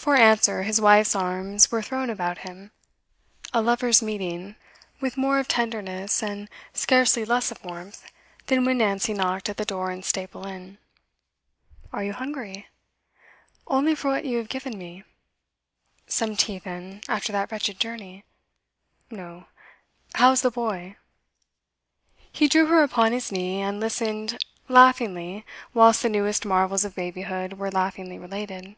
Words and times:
For 0.00 0.16
answer, 0.16 0.62
his 0.62 0.80
wife's 0.80 1.14
arms 1.14 1.70
were 1.70 1.82
thrown 1.82 2.08
about 2.08 2.38
him. 2.38 2.72
A 3.52 3.60
lovers' 3.60 4.00
meeting, 4.02 4.56
with 4.98 5.18
more 5.18 5.38
of 5.38 5.46
tenderness, 5.46 6.22
and 6.22 6.48
scarcely 6.72 7.22
less 7.26 7.50
of 7.50 7.62
warmth, 7.62 8.10
than 8.46 8.64
when 8.64 8.78
Nancy 8.78 9.12
knocked 9.12 9.50
at 9.50 9.58
the 9.58 9.66
door 9.66 9.90
in 9.90 10.02
Staple 10.02 10.46
Inn. 10.46 10.78
'Are 11.92 12.02
you 12.02 12.14
hungry?' 12.14 12.66
'Only 13.66 13.94
for 13.94 14.10
what 14.12 14.24
you 14.24 14.38
have 14.38 14.48
given 14.48 14.78
me.' 14.78 15.04
'Some 16.06 16.34
tea, 16.34 16.58
then, 16.58 17.02
after 17.06 17.30
that 17.32 17.52
wretched 17.52 17.78
journey.' 17.78 18.24
'No. 19.10 19.48
How's 20.14 20.40
the 20.40 20.50
boy?' 20.50 20.96
He 22.32 22.48
drew 22.48 22.64
her 22.68 22.82
upon 22.82 23.12
his 23.12 23.30
knee, 23.30 23.60
and 23.60 23.78
listened 23.80 24.42
laughingly 24.66 25.44
whilst 25.74 26.00
the 26.00 26.08
newest 26.08 26.46
marvels 26.46 26.86
of 26.86 26.94
babyhood 26.94 27.52
were 27.58 27.70
laughingly 27.70 28.18
related. 28.18 28.76